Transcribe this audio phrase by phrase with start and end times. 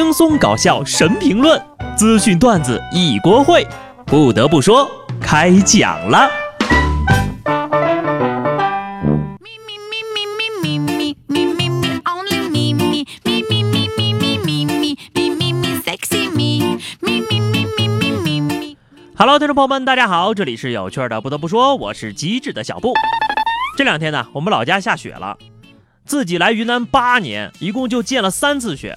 [0.00, 1.60] 轻松搞笑神评论，
[1.96, 3.66] 资讯段子一锅烩。
[4.06, 4.88] 不得不说，
[5.20, 6.30] 开讲了。
[19.16, 21.20] Hello，听众朋友们，大家好，这里是有趣的。
[21.20, 22.94] 不得不说，我是机智的小布。
[23.76, 25.36] 这两天呢，我们老家下雪了。
[26.04, 28.96] 自己来云南八年，一共就见了三次雪，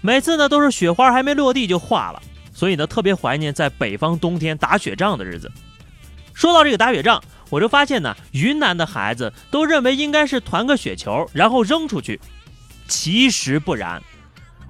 [0.00, 2.22] 每次呢都是雪花还没落地就化了，
[2.52, 5.50] 所以呢特别怀念在北方冬天打雪仗的日子。
[6.34, 12.20] 说到这个打雪仗，我就发现呢，云南的孩子都认为应该是团个雪球，然后扔出去，
[12.86, 14.00] 其实不然。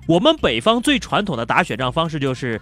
[0.06, 2.58] 我们北方最传统的打雪仗方式就是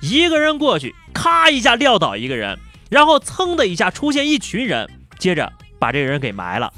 [0.00, 6.72] 一个人过去，咔一下撂倒一个人，然后噌的一下出现一群人，接着把这个人给埋了。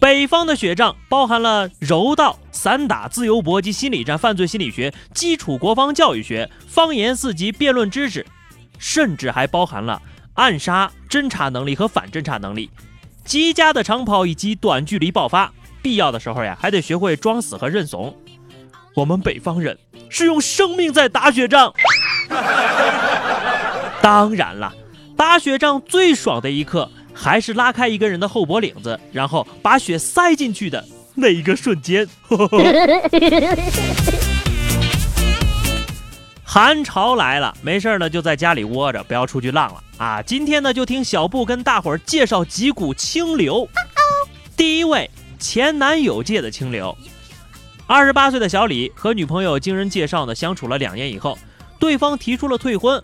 [0.00, 8.26] 北方的雪仗包含了柔道、散打、自由搏击、心理战、犯罪心理学、基础国防教育学、方言四级、辩论知识，
[8.78, 10.00] 甚至还包含了
[10.34, 12.70] 暗杀、侦察能力和反侦察能力、
[13.24, 15.52] 极佳的长跑以及短距离爆发。
[15.82, 18.16] 必要的时候呀，还得学会装死和认怂。
[18.94, 21.74] 我们北方人是用生命在打雪仗。
[24.00, 24.72] 当然了，
[25.14, 26.90] 打雪仗最爽的一刻。
[27.12, 32.06] 还是拉开一个人的后脖领子，然后把血塞进去的那一个瞬间。
[36.42, 40.20] 寒潮来了，没事呢就在家里窝着，不要出去浪了啊！
[40.20, 43.68] 今天呢就听小布跟大伙儿介绍几股清流。
[44.56, 46.96] 第一位，前男友界的清流。
[47.86, 51.38] 二十八岁的小李和女朋友经人介绍呢，相处了两年以后，
[51.78, 53.00] 对方提出了退婚。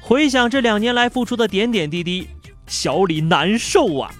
[0.00, 2.26] 回想这两年来付出的点点滴滴。
[2.68, 4.14] 小李难受啊，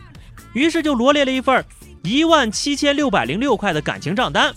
[0.55, 1.65] 于是就罗列了一份
[2.03, 4.53] 一万七千六百零六块的感情账单：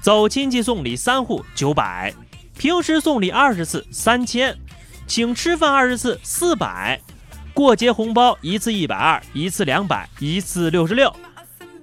[0.00, 2.12] 走亲戚送礼三户九百，
[2.58, 4.56] 平时送礼二十次三千，
[5.06, 7.00] 请吃饭二十次四百，
[7.52, 11.14] 过节红包一次一百二，一次两百，一次六十六。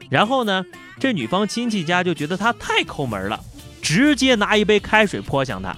[0.10, 0.66] 然后呢，
[1.00, 3.40] 这女方亲戚家就觉得他太抠门了，
[3.82, 5.76] 直接拿一杯开水泼向他。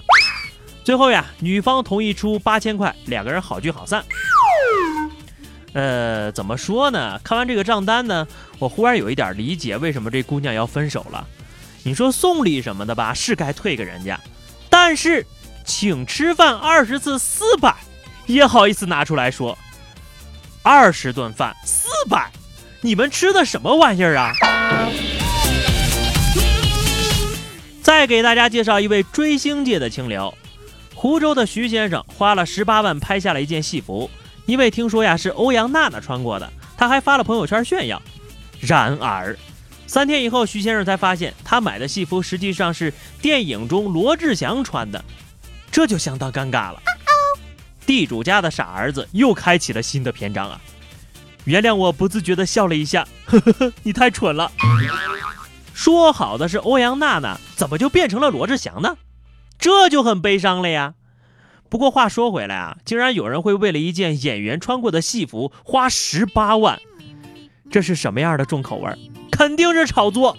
[0.82, 4.04] 最后呀，女方同意出八千块，两个人好聚好散。
[5.74, 7.20] 呃，怎么说呢？
[7.22, 8.26] 看完这个账单呢，
[8.58, 11.26] 我忽然有一点理解为什么这姑娘要分手了。
[11.82, 14.18] 你说送礼什么的吧，是该退给人家，
[14.70, 15.26] 但是
[15.64, 17.74] 请吃饭二十次四百，
[18.26, 19.58] 也好意思拿出来说，
[20.62, 22.30] 二十顿饭四百，
[22.80, 24.32] 你们吃的什么玩意儿啊？
[27.82, 30.32] 再给大家介绍一位追星界的清流，
[30.94, 34.08] 湖州的徐先生花了十八万拍下了一件戏服。
[34.46, 38.00] 因为听说呀是欧阳娜娜穿过的，他还发了朋友圈炫耀。
[38.60, 39.36] 然而，
[39.86, 45.04] 三天以后，徐先生才发现他买的戏服实际上是电影中罗志祥穿的，
[45.70, 46.80] 这就相当尴尬了。
[47.86, 50.60] 地主家的傻儿子又开启了新的篇章啊！
[51.44, 54.50] 原谅我不自觉地笑了一下，呵呵呵，你太蠢了。
[55.74, 58.96] 说好的是欧阳娜娜，怎么就变成了罗志祥呢？
[59.58, 60.94] 这就很悲伤了呀。
[61.68, 66.78] 不过话说回来啊，竟然有人会为了一件演员穿过的戏服花十八万，
[67.70, 68.96] 这是什么样的重口味？
[69.32, 70.36] 肯定是炒作。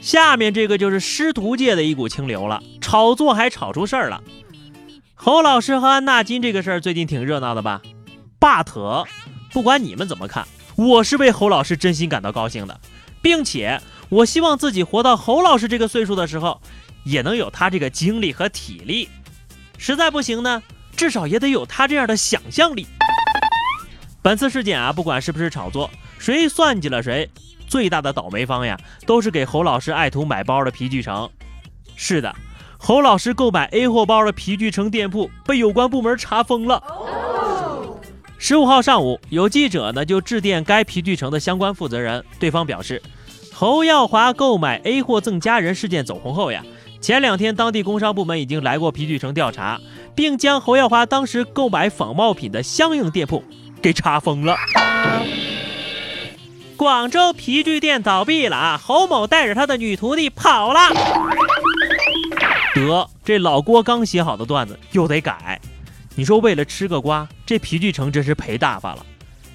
[0.00, 4.22] 下面这个就是师徒界的一股清流了，炒作还炒出事儿了。
[5.14, 7.82] 侯老师和安纳金这个事儿最近挺热闹的吧
[8.38, 9.06] ？But，
[9.52, 10.46] 不管你们怎么看，
[10.76, 12.80] 我是为侯老师真心感到高兴的，
[13.20, 16.60] 并且我希望自己活到侯老师这个岁数的时候。
[17.04, 19.08] 也能有他这个精力和体力，
[19.78, 20.62] 实在不行呢，
[20.96, 22.86] 至少也得有他这样的想象力。
[24.22, 27.28] 本次事件啊，不管是不是炒作，谁算计了谁，
[27.66, 31.28] 最大的倒霉方呀，都是给侯老师爱徒买包的皮具城。
[31.96, 32.32] 是的，
[32.78, 36.82] 侯老师购买 A 货包的皮具城店铺被有关部门查封了。
[38.38, 43.02] 十五号上午，有记者呢就致电该皮具城的相关负责人，对方表示，
[43.52, 46.64] 侯耀华购买 A 货赠家人事件走红后呀。
[47.02, 49.80] 前两天，当地工商部门已经来过皮具城调查，
[50.14, 53.42] 并将侯耀华当时购买仿冒品的相应店铺
[53.82, 54.56] 给查封了。
[56.76, 58.80] 广州皮具店倒闭了啊！
[58.80, 60.78] 侯某带着他的女徒弟跑了。
[62.76, 65.60] 得，这老郭刚写好的段子又得改。
[66.14, 69.04] 你说为了吃个瓜，这皮具城真是赔大发了。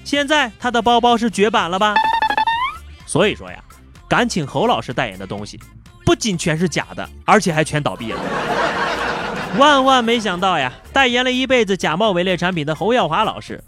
[0.04, 1.94] 现在他的包包是绝版了吧？
[3.06, 3.58] 所以说呀，
[4.08, 5.60] 敢请侯老师代言的东西。
[6.04, 8.20] 不仅全是假的，而且还全倒闭了。
[9.58, 10.72] 万万没想到呀！
[10.92, 13.62] 代言了一辈子假冒伪劣产品的侯耀华老师，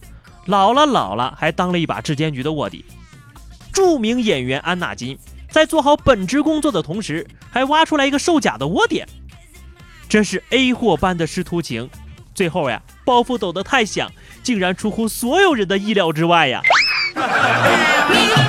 [0.47, 2.85] 老了老了还当了一把质监局的卧底。
[3.73, 5.19] 著名演员安纳金
[5.51, 9.07] 在做好本职工作的同时，还挖出来一个售假的窝点，
[10.09, 11.91] 真是 A 货般的师徒情。
[12.35, 14.11] 最后呀，包袱抖得太响，
[14.43, 16.63] 竟然出乎所有人的意料之外呀！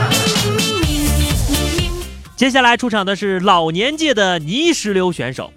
[2.41, 5.53] 接下来出场的是老年界的泥石流选手。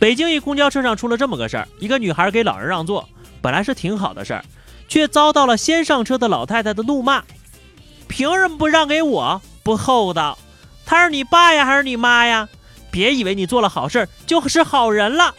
[0.00, 3.08] 北京一公交车上出了这么个事儿：一个女孩给老人让座，
[3.40, 4.44] 本来是挺好的事儿，
[4.88, 7.22] 却遭到了先上车的老太太的怒骂。
[8.08, 9.40] 凭什么不让给我？
[9.62, 10.36] 不厚道！
[10.84, 12.48] 他是你爸呀，还是你妈呀？
[12.90, 15.32] 别以为你做了好事就是好人了。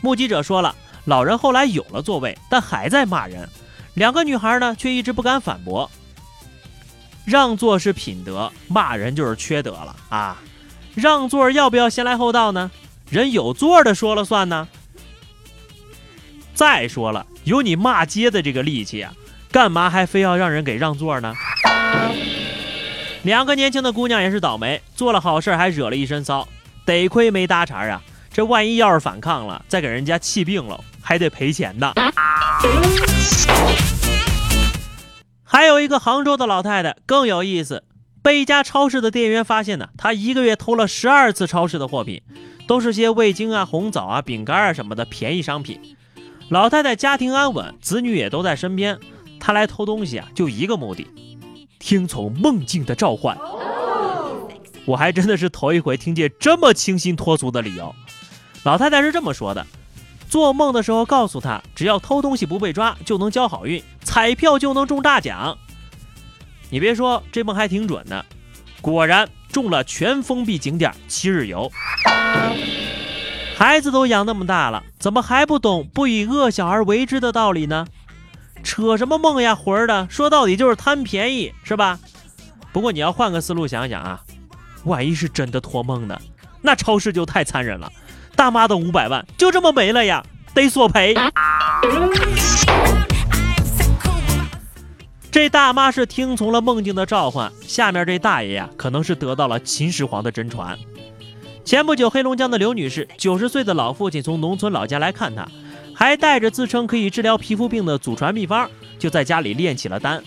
[0.00, 0.76] 目击者说了，
[1.06, 3.48] 老人后来有了座位，但还在骂人。
[3.94, 5.90] 两个女孩呢，却一直不敢反驳。
[7.26, 10.40] 让座是品德，骂人就是缺德了啊！
[10.94, 12.70] 让座要不要先来后到呢？
[13.10, 14.68] 人有座的说了算呢。
[16.54, 19.12] 再说了，有你骂街的这个力气啊，
[19.50, 21.34] 干嘛还非要让人给让座呢？
[23.24, 26.46] 两个年轻的姑娘也是倒霉，做了好事还惹了一身骚，
[26.84, 28.00] 得亏没搭茬啊！
[28.32, 31.92] 这万一要是反抗了，再给人家气病了，还得赔钱的。
[35.76, 37.84] 还有一个杭州的老太太更有意思，
[38.22, 42.22] 被一家超市的店员发现呢，她一个月偷了十二次超市的货品，
[42.66, 45.78] 都是些味精啊、红枣啊、饼干啊什么的便宜商品。
[46.48, 48.98] 老太太家庭安稳，子女也都在身边，
[49.38, 51.06] 她来偷东西啊，就一个目的。
[51.78, 53.36] 听从梦境的召唤，
[54.86, 57.94] 我还真的是头一回听见这么清新脱俗的理由。
[58.64, 59.66] 老太太是这么说的：
[60.26, 65.58] 做梦的时候告诉她，只要偷东西不被抓，就能交好运，彩票就能中大奖。
[66.70, 68.24] 你别说，这梦还挺准的，
[68.80, 71.70] 果然中了全封闭景点七日游。
[73.56, 77.86] 孩子都养那么大了，怎么还不懂不以恶小而为之的道理呢？
[78.62, 81.98] 扯什么梦呀魂儿的，说到底就是贪便宜，是吧？
[82.72, 84.20] 不过你要换个思路想想啊，
[84.84, 86.20] 万一是真的托梦呢？
[86.60, 87.90] 那超市就太残忍了，
[88.34, 90.22] 大妈的五百万就这么没了呀，
[90.52, 91.14] 得索赔。
[95.36, 100.78] 这大妈是听从了梦境的召唤，下面这大爷呀，可能是得到了秦始皇的真传。
[101.62, 105.46] 前不久，黑龙江的刘女士，九十岁的老父亲从农村老家来看她。
[105.94, 110.24] 还带着自称可以治疗皮肤病的祖传秘方，就在家里炼起了丹。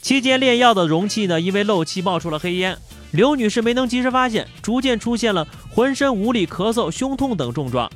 [0.00, 2.78] 期间炼药的容器呢，因为漏气冒出了黑烟。
[3.10, 5.44] 刘女士没能及时发现，逐渐出现了
[5.74, 7.90] 浑身无力、咳嗽、胸痛等症状。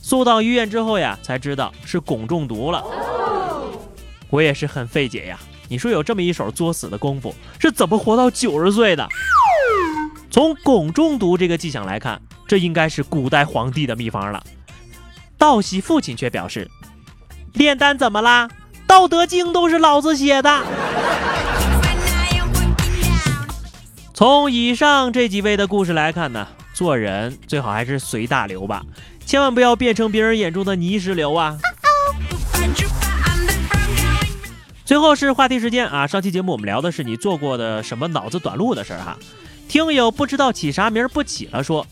[0.00, 2.82] 送到医院之后呀，才知道是汞中毒了。
[4.30, 5.38] 我也是很费解呀，
[5.70, 9.08] 你说有这么一手作死的功夫，是怎么活到九十岁的？
[10.28, 14.42] 从汞中毒这个迹象来看，这应该是古代皇帝的秘方了。
[15.38, 16.68] 道喜父亲却表示
[17.54, 18.48] ：“炼丹怎么啦？
[18.84, 20.60] 《道德经》都是老子写的。”
[24.12, 28.82] 从以上这几位的故事来看呢，做人最好还是随大流吧，
[29.24, 31.56] 千万不要变成别人眼中的泥石流啊！
[34.90, 39.16] 最后是话题时间啊，上期节目我们聊的是你做过的什么脑子短路的事儿哈，
[39.68, 41.86] 听友不知道起啥名不起了说。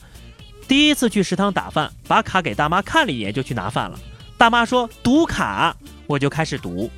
[0.67, 3.97] 第一次去食堂打饭，把卡给大妈看了一眼就去拿饭了。
[4.37, 5.77] 大妈说读卡，
[6.09, 6.91] 我就开始读。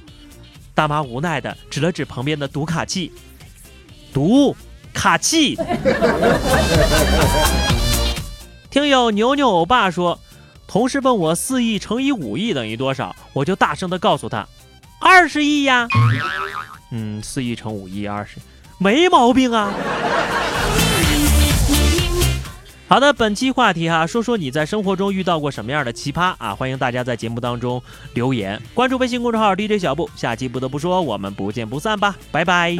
[0.75, 3.13] 大妈无奈的指了指旁边的读卡器，
[4.11, 4.57] 读
[4.95, 5.55] 卡器。
[8.71, 10.19] 听友牛牛欧巴说，
[10.67, 14.49] 同事问我四亿乘以五亿等于多少，我就大声的告诉他，
[15.01, 15.89] 二十亿呀。
[16.91, 18.37] 嗯，四亿乘五亿二十，
[18.79, 19.73] 没毛病啊。
[22.89, 26.53] 好的，本期话题哈，说说你在生活中遇到过什么样的奇葩啊？
[26.53, 27.81] 欢迎大家在节目当中
[28.15, 32.77] 留言，关注微信公众号 DJ 小布，下期不得不说，我们不见不散吧，拜拜。